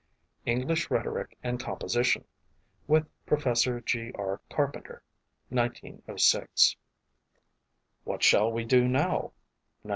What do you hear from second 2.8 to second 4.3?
(with Professor G.